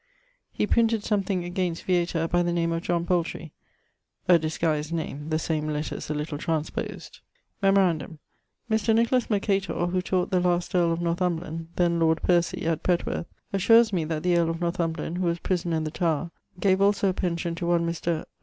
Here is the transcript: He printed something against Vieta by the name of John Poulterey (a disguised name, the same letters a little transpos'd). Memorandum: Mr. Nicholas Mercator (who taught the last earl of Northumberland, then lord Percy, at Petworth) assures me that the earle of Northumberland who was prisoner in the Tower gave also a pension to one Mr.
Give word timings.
He 0.51 0.65
printed 0.65 1.03
something 1.03 1.45
against 1.45 1.85
Vieta 1.85 2.27
by 2.27 2.41
the 2.41 2.51
name 2.51 2.71
of 2.71 2.81
John 2.81 3.05
Poulterey 3.05 3.51
(a 4.27 4.39
disguised 4.39 4.91
name, 4.91 5.29
the 5.29 5.37
same 5.37 5.67
letters 5.69 6.09
a 6.09 6.15
little 6.15 6.39
transpos'd). 6.39 7.19
Memorandum: 7.61 8.17
Mr. 8.67 8.95
Nicholas 8.95 9.29
Mercator 9.29 9.73
(who 9.75 10.01
taught 10.01 10.31
the 10.31 10.39
last 10.39 10.73
earl 10.73 10.91
of 10.91 11.01
Northumberland, 11.01 11.67
then 11.75 11.99
lord 11.99 12.23
Percy, 12.23 12.65
at 12.65 12.81
Petworth) 12.81 13.27
assures 13.53 13.93
me 13.93 14.03
that 14.05 14.23
the 14.23 14.35
earle 14.35 14.49
of 14.49 14.59
Northumberland 14.59 15.19
who 15.19 15.25
was 15.25 15.37
prisoner 15.37 15.77
in 15.77 15.83
the 15.83 15.91
Tower 15.91 16.31
gave 16.59 16.81
also 16.81 17.09
a 17.09 17.13
pension 17.13 17.53
to 17.53 17.67
one 17.67 17.85
Mr. 17.85 18.25